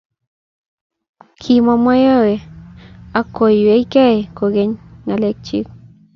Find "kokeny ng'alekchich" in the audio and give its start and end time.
4.37-5.69